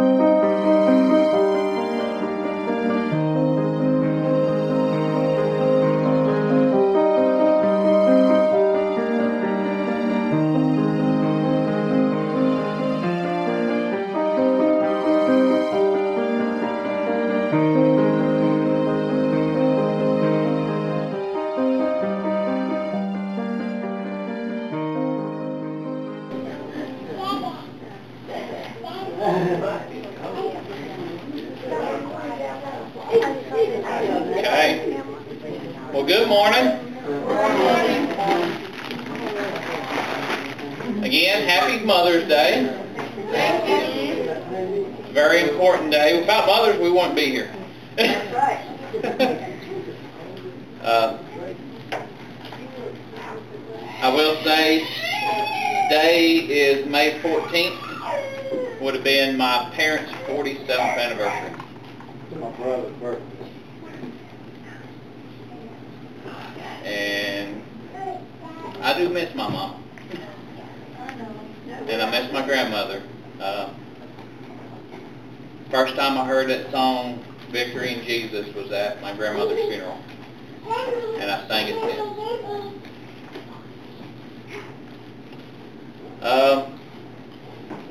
[0.00, 0.39] Okay.
[45.12, 46.20] Very important day.
[46.20, 47.52] Without mothers, we wouldn't be here.
[50.82, 51.18] uh,
[54.00, 54.86] I will say,
[55.88, 58.80] today is May 14th.
[58.80, 61.56] Would have been my parents' 47th anniversary.
[62.38, 63.50] My brother's birthday.
[66.84, 67.62] And
[68.80, 69.82] I do miss my mom.
[71.66, 73.02] And I miss my grandmother.
[73.40, 73.70] Uh,
[75.70, 79.98] first time I heard that song, Victory in Jesus, was at my grandmother's funeral.
[81.18, 82.20] And I sang it then.
[86.22, 86.80] Um,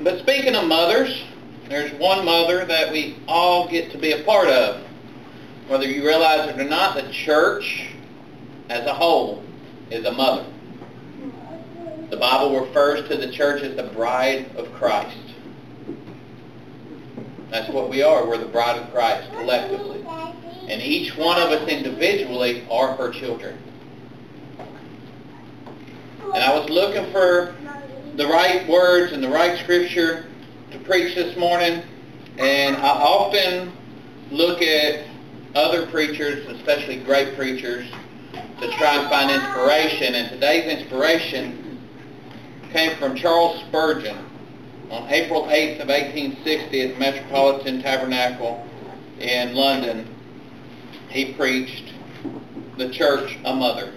[0.01, 1.23] but speaking of mothers,
[1.69, 4.83] there's one mother that we all get to be a part of.
[5.67, 7.91] Whether you realize it or not, the church
[8.69, 9.43] as a whole
[9.89, 10.45] is a mother.
[12.09, 15.28] The Bible refers to the church as the bride of Christ.
[17.49, 18.27] That's what we are.
[18.27, 20.05] We're the bride of Christ collectively.
[20.67, 23.57] And each one of us individually are her children.
[26.33, 27.55] And I was looking for
[28.15, 30.27] the right words and the right scripture
[30.71, 31.81] to preach this morning.
[32.37, 33.71] And I often
[34.29, 35.07] look at
[35.55, 37.89] other preachers, especially great preachers,
[38.61, 40.13] to try and find inspiration.
[40.13, 41.79] And today's inspiration
[42.71, 44.28] came from Charles Spurgeon
[44.89, 48.65] on April 8th of 1860 at the Metropolitan Tabernacle
[49.19, 50.07] in London.
[51.09, 51.93] He preached
[52.77, 53.93] the church a mother.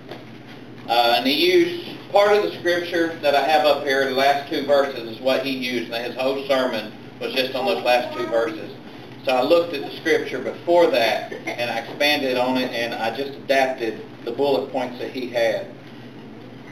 [0.89, 4.51] Uh, and he used part of the scripture that I have up here, the last
[4.51, 5.91] two verses is what he used.
[5.91, 8.77] And his whole sermon was just on those last two verses.
[9.25, 13.17] So I looked at the scripture before that, and I expanded on it, and I
[13.17, 15.69] just adapted the bullet points that he had.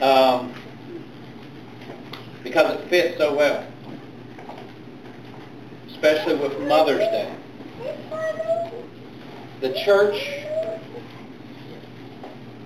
[0.01, 0.53] Um,
[2.43, 3.70] because it fits so well,
[6.01, 7.31] especially with Mother's Day.
[9.59, 10.15] The church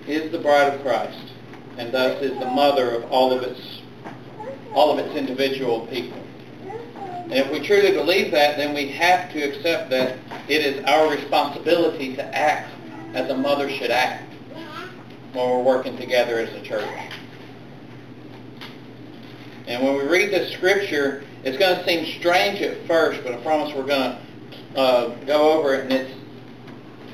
[0.07, 1.33] is the bride of Christ,
[1.77, 3.81] and thus is the mother of all of its
[4.73, 6.17] all of its individual people.
[6.63, 11.11] And if we truly believe that, then we have to accept that it is our
[11.11, 12.71] responsibility to act
[13.13, 14.31] as a mother should act
[15.33, 16.87] when we're working together as a church.
[19.67, 23.37] And when we read this scripture, it's going to seem strange at first, but I
[23.43, 24.17] promise we're going
[24.73, 25.81] to uh, go over it.
[25.81, 26.11] And it's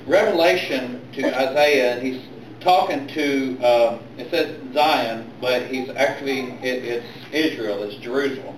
[0.08, 2.24] Revelation to Isaiah, and he's
[2.62, 8.56] talking to, uh, it says Zion, but he's actually, it, it's Israel, it's Jerusalem.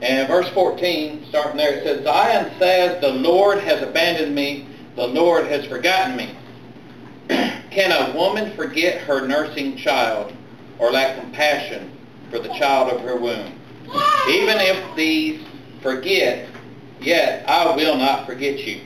[0.00, 5.06] And verse 14, starting there, it says, Zion says, the Lord has abandoned me, the
[5.06, 6.34] Lord has forgotten me.
[7.28, 10.32] Can a woman forget her nursing child
[10.78, 11.92] or lack compassion
[12.30, 13.60] for the child of her womb?
[13.86, 15.44] Even if these
[15.82, 16.48] forget,
[17.00, 18.80] yet I will not forget you.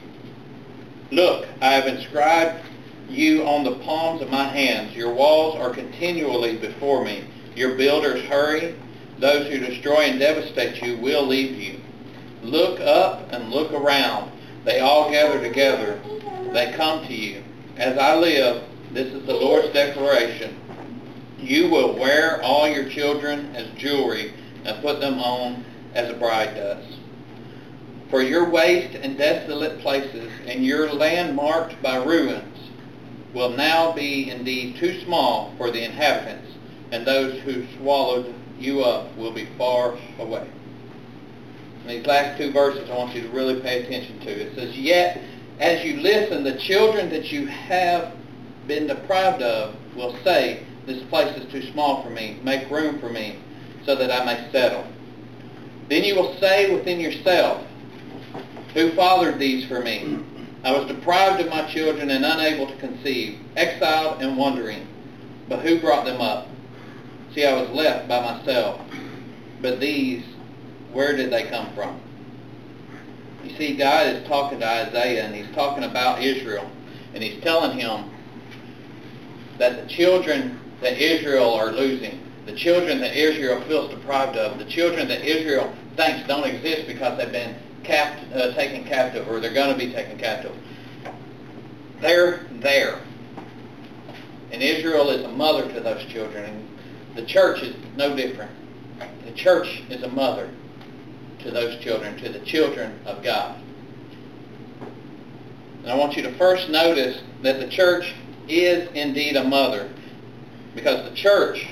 [1.10, 2.64] Look, I have inscribed
[3.08, 4.94] you on the palms of my hands.
[4.94, 7.24] Your walls are continually before me.
[7.54, 8.74] Your builders hurry.
[9.18, 11.80] Those who destroy and devastate you will leave you.
[12.42, 14.30] Look up and look around.
[14.64, 16.00] They all gather together.
[16.52, 17.42] They come to you.
[17.76, 20.56] As I live, this is the Lord's declaration.
[21.38, 24.34] You will wear all your children as jewelry
[24.68, 25.64] and put them on
[25.94, 26.84] as a bride does.
[28.10, 32.70] For your waste and desolate places and your land marked by ruins
[33.34, 36.50] will now be indeed too small for the inhabitants,
[36.92, 40.48] and those who swallowed you up will be far away.
[41.80, 44.30] And these last two verses I want you to really pay attention to.
[44.30, 45.22] It says, Yet
[45.60, 48.14] as you listen, the children that you have
[48.66, 52.38] been deprived of will say, This place is too small for me.
[52.42, 53.38] Make room for me
[53.84, 54.86] so that I may settle.
[55.88, 57.66] Then you will say within yourself,
[58.74, 60.18] Who fathered these for me?
[60.64, 64.86] I was deprived of my children and unable to conceive, exiled and wandering.
[65.48, 66.48] But who brought them up?
[67.34, 68.80] See, I was left by myself.
[69.62, 70.24] But these,
[70.92, 72.00] where did they come from?
[73.44, 76.68] You see, God is talking to Isaiah, and he's talking about Israel,
[77.14, 78.10] and he's telling him
[79.58, 84.64] that the children that Israel are losing, the children that Israel feels deprived of, the
[84.64, 87.54] children that Israel thinks don't exist because they've been
[87.86, 90.56] uh, taken captive or they're going to be taken captive,
[92.00, 93.00] they're there.
[94.50, 96.68] And Israel is a mother to those children, and
[97.16, 98.50] the church is no different.
[99.26, 100.48] The church is a mother
[101.40, 103.60] to those children, to the children of God.
[105.82, 108.14] And I want you to first notice that the church
[108.48, 109.90] is indeed a mother
[110.74, 111.68] because the church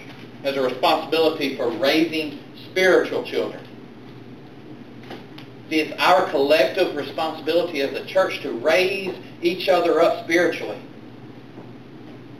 [0.46, 2.38] has a responsibility for raising
[2.70, 3.60] spiritual children.
[5.68, 9.12] See, it's our collective responsibility as a church to raise
[9.42, 10.80] each other up spiritually,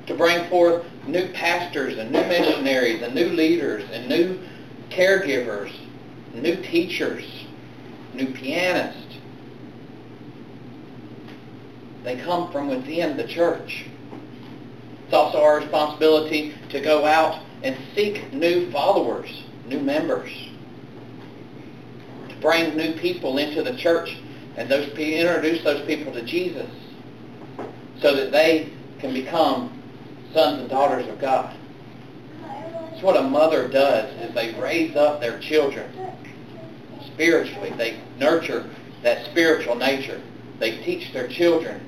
[0.06, 4.38] to bring forth new pastors and new missionaries and new leaders and new
[4.88, 5.73] caregivers,
[6.32, 7.25] new teachers,
[8.14, 9.17] new pianists.
[12.05, 13.87] They come from within the church.
[15.06, 20.30] It's also our responsibility to go out and seek new followers, new members,
[22.28, 24.16] to bring new people into the church
[24.56, 26.70] and those introduce those people to Jesus
[28.00, 28.70] so that they
[29.00, 29.82] can become
[30.32, 31.56] sons and daughters of God.
[32.40, 35.90] That's what a mother does is they raise up their children
[37.12, 37.72] spiritually.
[37.76, 38.70] They nurture
[39.02, 40.22] that spiritual nature.
[40.60, 41.80] They teach their children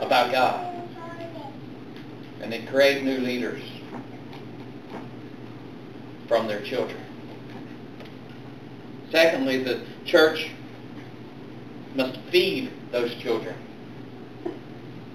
[0.00, 0.74] about God.
[2.40, 3.62] And they create new leaders
[6.28, 7.00] from their children.
[9.10, 10.50] Secondly, the church
[11.94, 13.56] must feed those children.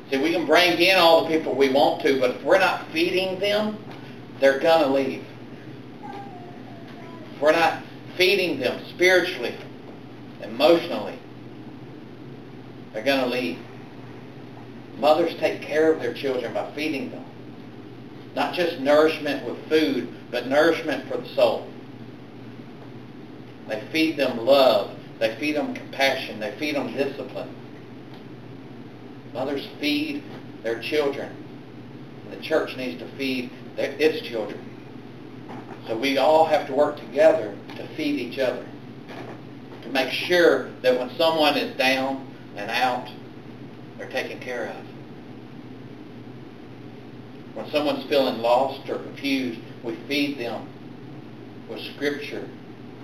[0.10, 2.88] See, we can bring in all the people we want to, but if we're not
[2.92, 3.78] feeding them,
[4.40, 5.24] they're going to leave.
[7.36, 7.84] If we're not
[8.18, 9.56] feeding them spiritually,
[10.42, 11.18] emotionally,
[12.92, 13.60] they're going to leave.
[14.98, 17.26] Mothers take care of their children by feeding them.
[18.36, 21.68] Not just nourishment with food, but nourishment for the soul.
[23.68, 24.98] They feed them love.
[25.20, 26.40] They feed them compassion.
[26.40, 27.56] They feed them discipline.
[29.32, 30.24] Mothers feed
[30.64, 31.32] their children.
[32.32, 34.60] The church needs to feed their, its children.
[35.88, 38.66] So we all have to work together to feed each other.
[39.84, 43.08] To make sure that when someone is down and out,
[44.00, 44.86] they're taken care of.
[47.54, 50.68] When someone's feeling lost or confused, we feed them
[51.70, 52.48] with Scripture,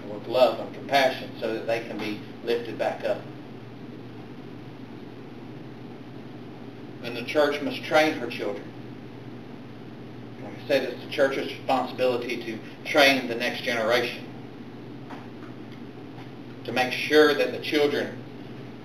[0.01, 3.21] and with love and compassion so that they can be lifted back up.
[7.03, 8.63] And the church must train her children.
[10.43, 14.25] Like I said, it's the church's responsibility to train the next generation.
[16.65, 18.21] To make sure that the children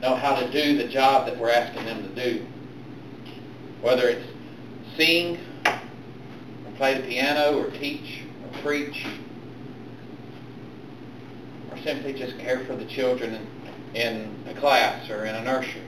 [0.00, 2.46] know how to do the job that we're asking them to do.
[3.80, 4.26] Whether it's
[4.96, 5.38] sing,
[6.76, 9.06] play the piano, or teach, or preach,
[11.70, 13.46] or simply just care for the children
[13.94, 15.82] in, in a class or in a nursery.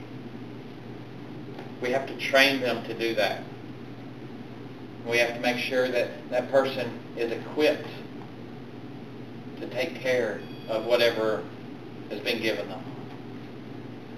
[1.81, 3.43] We have to train them to do that.
[5.07, 7.87] We have to make sure that that person is equipped
[9.59, 11.43] to take care of whatever
[12.09, 12.83] has been given them.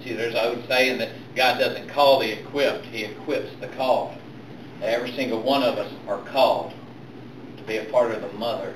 [0.02, 4.16] See, there's an old saying that God doesn't call the equipped, he equips the called.
[4.82, 6.72] Every single one of us are called
[7.56, 8.74] to be a part of the mother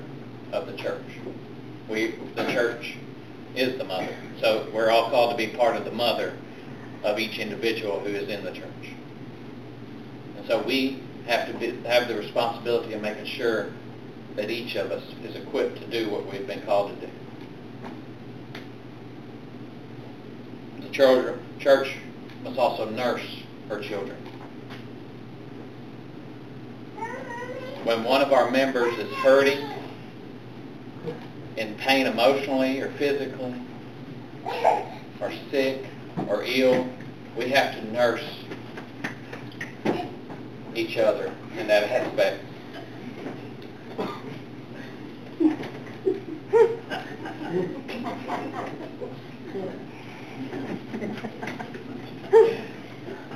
[0.52, 1.02] of the church.
[1.88, 2.96] We, the church
[3.54, 4.14] is the mother.
[4.40, 6.34] So we're all called to be part of the mother
[7.02, 8.94] of each individual who is in the church.
[10.36, 13.72] And so we have to be, have the responsibility of making sure
[14.36, 17.12] that each of us is equipped to do what we've been called to do.
[20.80, 20.90] The
[21.60, 21.96] church
[22.42, 23.24] must also nurse
[23.68, 24.16] her children.
[27.84, 29.58] When one of our members is hurting,
[31.56, 33.54] in pain emotionally or physically,
[35.20, 35.84] or sick
[36.26, 36.88] or ill,
[37.36, 38.24] we have to nurse
[40.74, 42.42] each other in that aspect.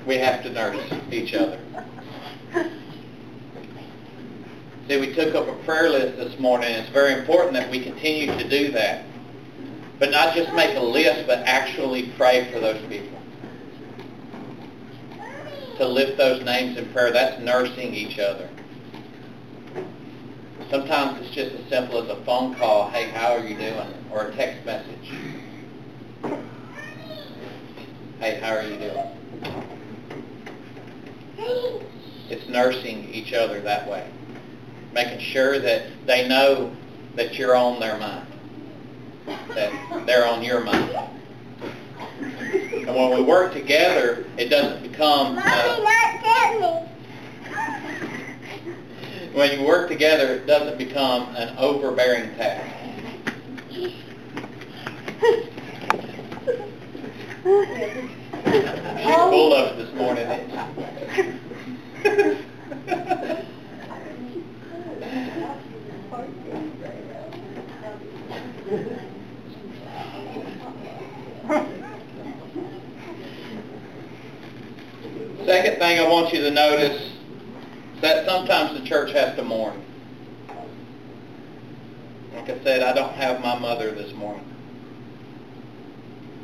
[0.06, 0.80] we have to nurse
[1.12, 1.60] each other.
[4.88, 6.70] See, we took up a prayer list this morning.
[6.70, 9.04] It's very important that we continue to do that.
[9.98, 13.18] But not just make a list, but actually pray for those people.
[15.78, 18.48] To lift those names in prayer, that's nursing each other.
[20.70, 23.94] Sometimes it's just as simple as a phone call, hey, how are you doing?
[24.12, 25.12] Or a text message.
[28.20, 29.08] hey, how are you doing?
[32.30, 34.08] It's nursing each other that way.
[34.92, 36.72] Making sure that they know
[37.14, 38.26] that you're on their mind.
[39.54, 40.90] That they're on your mind.
[42.20, 45.34] And when we work together, it doesn't become...
[45.34, 46.88] Mommy, Uh, not me.
[49.34, 52.66] when you work together, it doesn't become an overbearing task.
[53.70, 53.92] She's
[59.04, 60.26] full of it this morning.
[60.26, 60.50] isn't
[61.14, 62.38] she?
[75.44, 77.12] Second thing I want you to notice
[78.00, 79.80] that sometimes the church has to mourn.
[82.34, 84.44] Like I said, I don't have my mother this morning.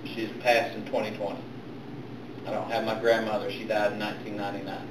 [0.04, 1.40] She's passed in 2020.
[2.46, 3.50] I don't have my grandmother.
[3.50, 4.88] She died in 1999.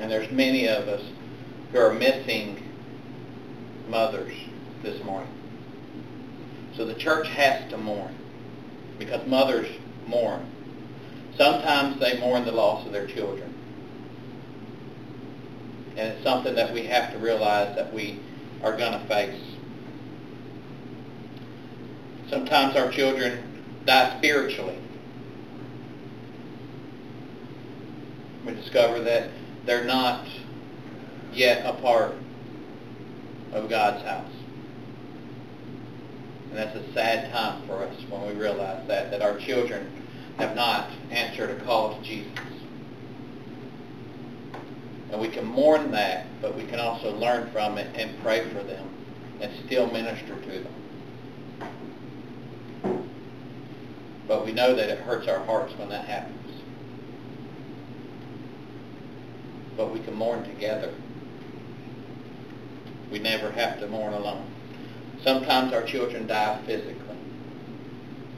[0.00, 1.02] And there's many of us
[1.70, 2.68] who are missing
[3.88, 4.34] mothers
[4.82, 5.32] this morning.
[6.76, 8.12] So the church has to mourn
[8.98, 9.68] because mothers
[10.08, 10.44] mourn.
[11.36, 13.54] Sometimes they mourn the loss of their children.
[15.96, 18.20] And it's something that we have to realize that we
[18.62, 19.40] are going to face.
[22.28, 23.42] Sometimes our children
[23.86, 24.78] die spiritually.
[28.46, 29.30] We discover that
[29.66, 30.26] they're not
[31.32, 32.14] yet a part
[33.52, 34.32] of God's house.
[36.50, 39.99] And that's a sad time for us when we realize that, that our children
[40.40, 42.32] have not answered a call to Jesus.
[45.12, 48.62] And we can mourn that, but we can also learn from it and pray for
[48.62, 48.88] them
[49.40, 50.74] and still minister to them.
[54.26, 56.36] But we know that it hurts our hearts when that happens.
[59.76, 60.94] But we can mourn together.
[63.10, 64.46] We never have to mourn alone.
[65.24, 66.94] Sometimes our children die physically.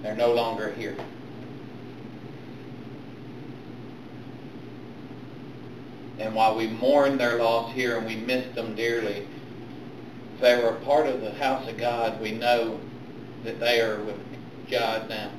[0.03, 0.97] They're no longer here.
[6.19, 9.27] And while we mourn their loss here and we miss them dearly,
[10.35, 12.79] if they were a part of the house of God, we know
[13.45, 14.21] that they are with
[14.71, 15.31] God now.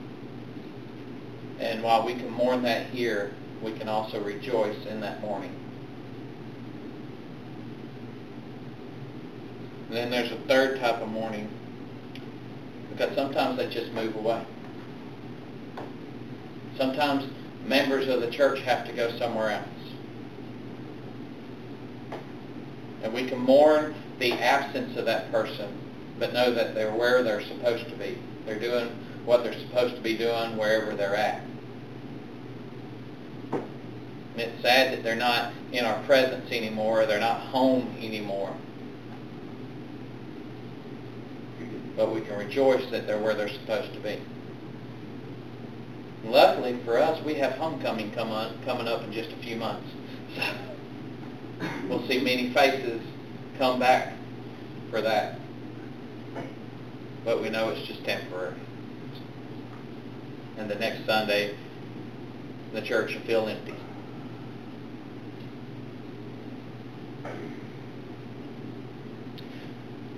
[1.59, 5.55] And while we can mourn that here, we can also rejoice in that mourning.
[9.87, 11.49] And then there's a third type of mourning,
[12.89, 14.43] because sometimes they just move away.
[16.77, 17.25] Sometimes
[17.65, 19.67] members of the church have to go somewhere else.
[23.03, 25.69] And we can mourn the absence of that person,
[26.17, 28.17] but know that they're where they're supposed to be.
[28.45, 28.89] They're doing
[29.25, 31.41] what they're supposed to be doing wherever they're at.
[33.51, 37.05] And it's sad that they're not in our presence anymore.
[37.05, 38.55] They're not home anymore.
[41.95, 44.19] But we can rejoice that they're where they're supposed to be.
[46.25, 49.87] Luckily for us, we have homecoming come on, coming up in just a few months.
[50.35, 50.41] So
[51.89, 53.01] we'll see many faces
[53.57, 54.13] come back
[54.89, 55.39] for that.
[57.25, 58.55] But we know it's just temporary.
[60.57, 61.55] And the next Sunday,
[62.73, 63.75] the church will feel empty.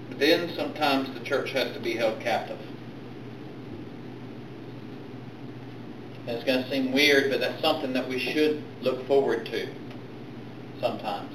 [0.10, 2.60] But then sometimes the church has to be held captive.
[6.28, 9.68] And it's going to seem weird, but that's something that we should look forward to
[10.80, 11.35] sometimes.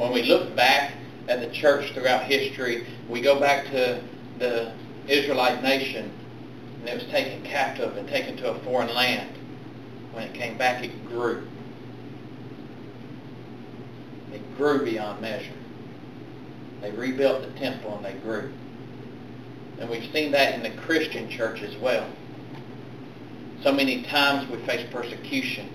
[0.00, 0.94] When we look back
[1.28, 4.02] at the church throughout history, we go back to
[4.38, 4.72] the
[5.06, 6.10] Israelite nation,
[6.80, 9.28] and it was taken captive and taken to a foreign land.
[10.12, 11.46] When it came back, it grew.
[14.32, 15.52] It grew beyond measure.
[16.80, 18.50] They rebuilt the temple and they grew.
[19.80, 22.08] And we've seen that in the Christian church as well.
[23.62, 25.68] So many times we face persecution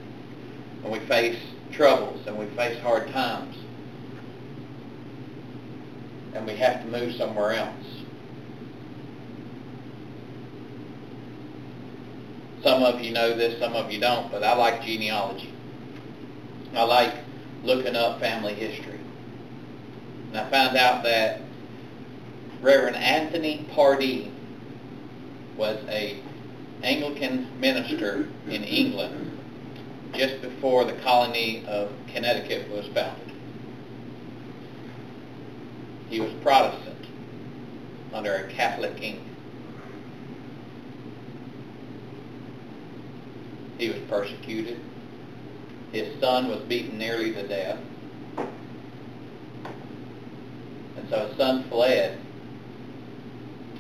[0.83, 1.37] and we face
[1.71, 3.55] troubles and we face hard times.
[6.35, 7.85] And we have to move somewhere else.
[12.61, 15.53] Some of you know this, some of you don't, but I like genealogy.
[16.75, 17.13] I like
[17.63, 18.99] looking up family history.
[20.29, 21.41] And I found out that
[22.61, 24.31] Reverend Anthony Pardee
[25.55, 26.19] was a
[26.83, 29.39] Anglican minister in England
[30.13, 33.24] just before the colony of Connecticut was founded.
[36.09, 37.05] He was Protestant
[38.13, 39.23] under a Catholic king.
[43.77, 44.79] He was persecuted.
[45.91, 47.79] His son was beaten nearly to death.
[50.97, 52.19] And so his son fled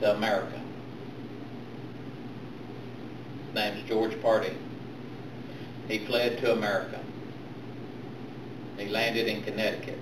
[0.01, 0.61] to America.
[3.45, 4.57] His name's George Pardee.
[5.87, 6.99] He fled to America.
[8.77, 9.99] He landed in Connecticut,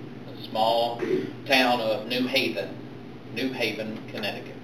[0.50, 1.00] small
[1.46, 2.76] town of New Haven,
[3.34, 4.54] New Haven, Connecticut.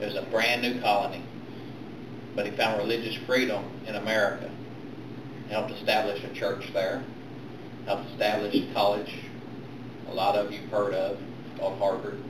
[0.00, 1.22] It was a brand new colony,
[2.34, 4.50] but he found religious freedom in America.
[5.50, 7.04] Helped establish a church there,
[7.86, 9.14] helped establish a college,
[10.08, 11.18] a lot of you've heard of,
[11.58, 12.22] called Harvard.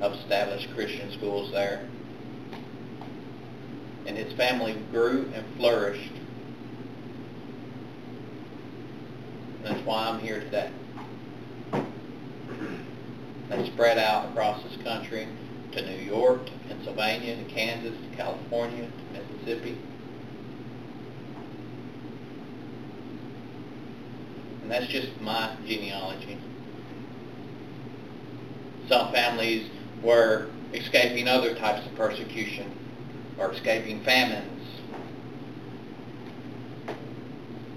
[0.00, 1.88] Helped establish Christian schools there.
[4.06, 6.12] And his family grew and flourished.
[9.56, 10.70] And that's why I'm here today.
[13.48, 15.26] They spread out across this country
[15.72, 19.78] to New York, to Pennsylvania, to Kansas, to California, to Mississippi.
[24.60, 26.36] And that's just my genealogy.
[28.90, 29.70] Some families
[30.02, 32.70] were escaping other types of persecution
[33.38, 34.66] or escaping famines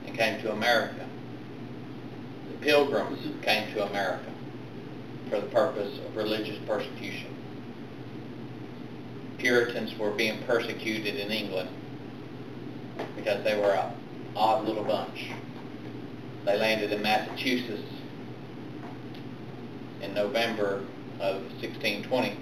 [0.05, 1.00] and came to America.
[2.61, 4.31] Pilgrims came to America
[5.29, 7.35] for the purpose of religious persecution.
[9.39, 11.69] Puritans were being persecuted in England
[13.15, 13.93] because they were an
[14.35, 15.31] odd little bunch.
[16.45, 17.81] They landed in Massachusetts
[20.01, 20.83] in November
[21.19, 22.37] of 1620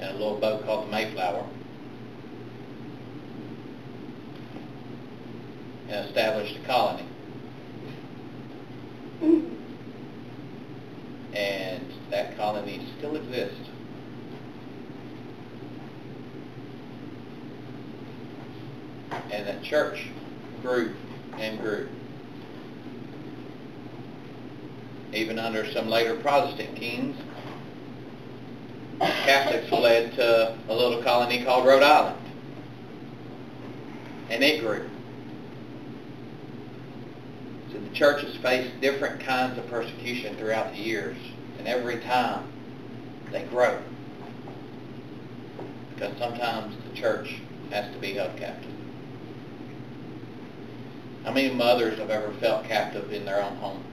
[0.00, 1.46] in a little boat called the Mayflower
[5.88, 7.04] and established a colony.
[9.20, 9.52] And
[12.10, 13.68] that colony still exists.
[19.30, 20.06] And that church
[20.62, 20.94] grew
[21.38, 21.88] and grew.
[25.12, 27.16] Even under some later Protestant kings,
[29.00, 32.18] Catholics fled to a little colony called Rhode Island.
[34.30, 34.88] And it grew.
[37.72, 41.16] So the church has faced different kinds of persecution throughout the years.
[41.58, 42.50] And every time
[43.30, 43.80] they grow.
[45.94, 48.72] Because sometimes the church has to be held captive.
[51.24, 53.84] How many mothers have ever felt captive in their own home?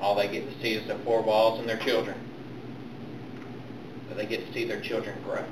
[0.00, 2.16] All they get to see is their four walls and their children.
[4.08, 5.44] But they get to see their children grow.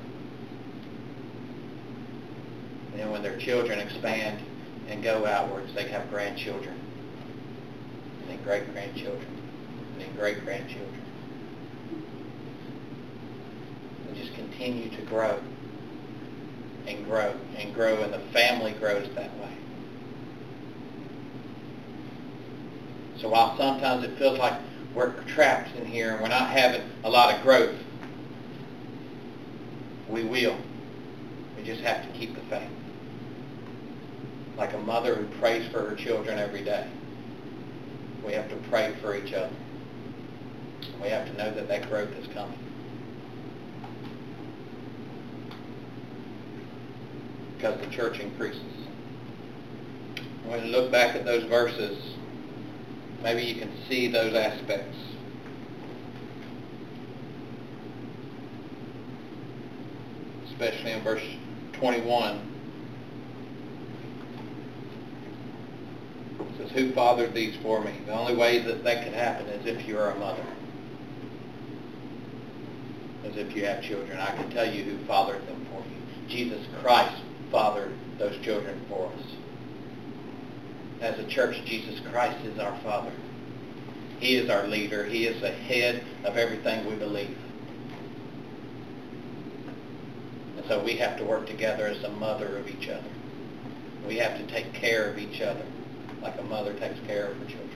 [2.92, 4.40] And then when their children expand
[4.88, 6.78] and go outwards, they have grandchildren.
[8.20, 9.26] And then great-grandchildren.
[9.92, 11.02] And then great-grandchildren.
[14.08, 15.40] And just continue to grow
[16.86, 19.52] and grow and grow, and the family grows that way.
[23.18, 24.60] So while sometimes it feels like
[24.94, 27.74] we're trapped in here and we're not having a lot of growth,
[30.08, 30.56] we will.
[31.56, 32.68] We just have to keep the faith.
[34.56, 36.88] Like a mother who prays for her children every day.
[38.24, 39.54] We have to pray for each other.
[41.02, 42.58] We have to know that that growth is coming.
[47.56, 48.62] Because the church increases.
[50.46, 52.14] When you look back at those verses,
[53.22, 54.96] maybe you can see those aspects.
[60.50, 61.22] Especially in verse
[61.72, 62.53] 21.
[66.58, 67.92] Says, Who fathered these for me?
[68.06, 70.44] The only way that that could happen is if you're a mother.
[73.24, 74.18] As if you have children.
[74.18, 76.28] I can tell you who fathered them for you.
[76.28, 79.22] Jesus Christ fathered those children for us.
[81.00, 83.12] As a church, Jesus Christ is our Father.
[84.20, 85.04] He is our leader.
[85.04, 87.36] He is the head of everything we believe.
[90.56, 93.02] And so we have to work together as a mother of each other.
[94.06, 95.64] We have to take care of each other
[96.24, 97.70] like a mother takes care of her children.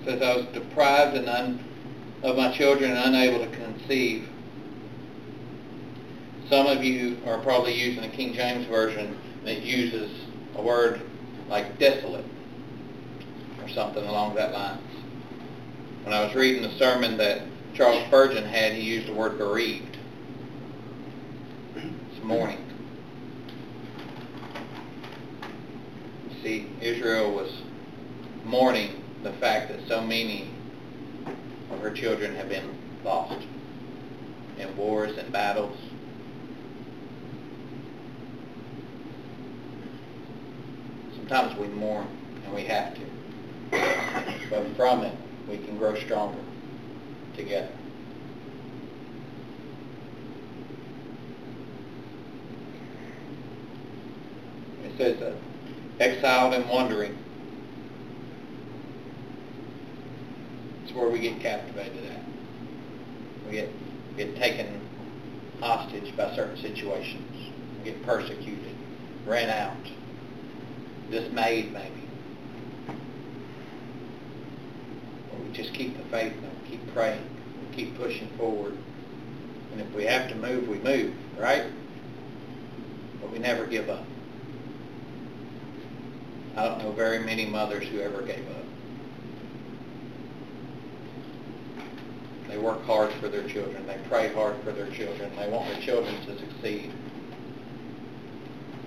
[0.00, 1.64] It says, I was deprived and un-
[2.22, 4.28] of my children and unable to conceive.
[6.50, 10.12] Some of you are probably using the King James Version that uses
[10.56, 11.00] a word
[11.48, 12.24] like desolate
[13.62, 14.80] or something along that lines.
[16.04, 19.96] When I was reading the sermon that Charles Spurgeon had, he used the word bereaved.
[21.76, 22.73] It's mourning.
[26.44, 27.50] See, Israel was
[28.44, 30.50] mourning the fact that so many
[31.70, 33.46] of her children have been lost.
[34.58, 35.76] in wars and battles.
[41.16, 42.06] Sometimes we mourn,
[42.44, 43.00] and we have to.
[44.50, 45.16] But from it,
[45.48, 46.38] we can grow stronger
[47.34, 47.72] together.
[54.84, 55.34] It says, uh,
[56.00, 57.16] exiled and wandering.
[60.84, 62.20] It's where we get captivated at.
[63.46, 63.68] We get,
[64.16, 64.80] get taken
[65.60, 67.52] hostage by certain situations.
[67.78, 68.74] We get persecuted,
[69.26, 69.76] ran out,
[71.10, 72.02] dismayed maybe.
[75.30, 77.24] But we just keep the faith and keep praying.
[77.60, 78.76] We keep pushing forward.
[79.72, 81.64] And if we have to move, we move, right?
[83.20, 84.04] But we never give up.
[86.56, 88.64] I don't know very many mothers who ever gave up.
[92.48, 93.84] They work hard for their children.
[93.86, 95.34] They pray hard for their children.
[95.36, 96.92] They want their children to succeed.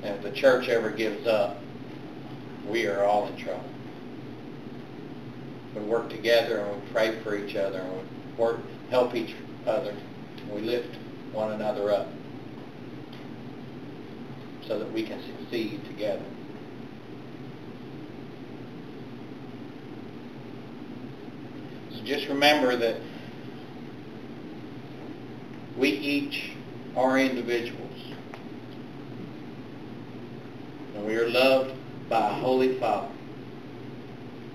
[0.03, 1.58] And if the church ever gives up,
[2.69, 3.69] we are all in trouble.
[5.75, 9.93] We work together and we pray for each other and we work, help each other.
[10.38, 10.95] And we lift
[11.34, 12.08] one another up
[14.65, 16.23] so that we can succeed together.
[22.08, 22.96] Just remember that
[25.78, 26.52] we each
[26.96, 27.84] are individuals.
[30.96, 31.74] And we are loved
[32.10, 33.13] by a Holy Father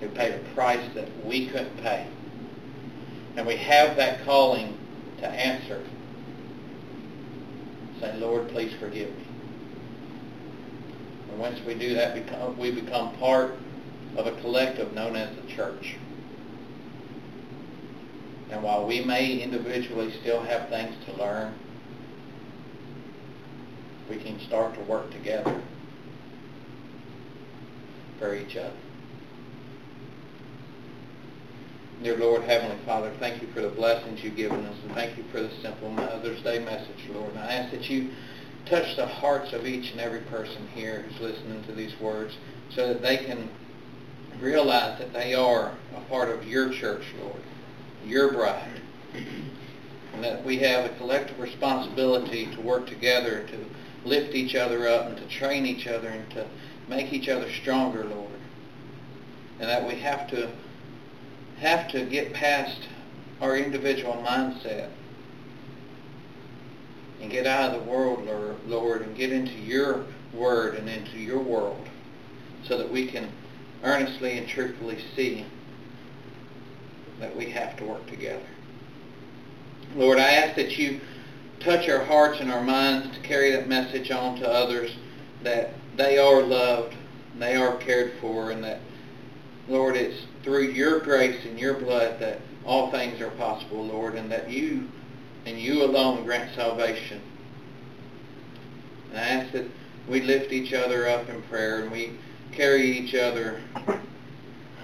[0.00, 2.06] who paid a price that we couldn't pay.
[3.36, 4.76] And we have that calling
[5.18, 5.84] to answer.
[8.00, 9.24] Say, Lord, please forgive me.
[11.30, 13.54] And once we do that, we become part
[14.16, 15.96] of a collective known as the church.
[18.52, 21.54] And while we may individually still have things to learn,
[24.10, 25.62] we can start to work together
[28.18, 28.76] for each other.
[32.02, 35.24] Dear Lord, Heavenly Father, thank you for the blessings you've given us, and thank you
[35.32, 37.30] for the simple Mother's Day message, Lord.
[37.30, 38.10] And I ask that you
[38.66, 42.34] touch the hearts of each and every person here who's listening to these words
[42.74, 43.48] so that they can
[44.40, 47.40] realize that they are a part of your church, Lord
[48.06, 48.80] your bride.
[50.14, 53.64] And that we have a collective responsibility to work together to
[54.04, 56.46] lift each other up and to train each other and to
[56.88, 58.30] make each other stronger, Lord.
[59.60, 60.50] And that we have to
[61.60, 62.80] have to get past
[63.40, 64.90] our individual mindset
[67.20, 68.28] and get out of the world,
[68.66, 71.86] Lord, and get into your word and into your world
[72.66, 73.30] so that we can
[73.84, 75.46] earnestly and truthfully see
[77.22, 78.42] that we have to work together.
[79.94, 81.00] Lord, I ask that you
[81.60, 84.90] touch our hearts and our minds to carry that message on to others
[85.42, 86.94] that they are loved,
[87.38, 88.80] they are cared for, and that,
[89.68, 94.30] Lord, it's through your grace and your blood that all things are possible, Lord, and
[94.32, 94.88] that you
[95.46, 97.20] and you alone grant salvation.
[99.10, 99.66] And I ask that
[100.08, 102.14] we lift each other up in prayer and we
[102.52, 103.60] carry each other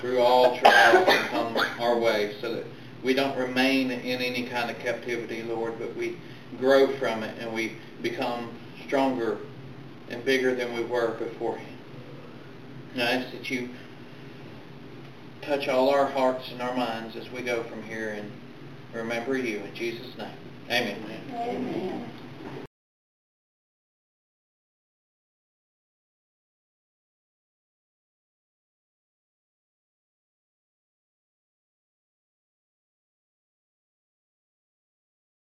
[0.01, 2.65] through all trials that come our way so that
[3.03, 6.17] we don't remain in any kind of captivity, Lord, but we
[6.59, 8.51] grow from it and we become
[8.87, 9.39] stronger
[10.09, 11.77] and bigger than we were beforehand.
[12.95, 13.69] And I ask that you
[15.43, 18.31] touch all our hearts and our minds as we go from here and
[18.93, 20.37] remember you in Jesus' name.
[20.71, 21.21] Amen.
[21.33, 22.11] Amen.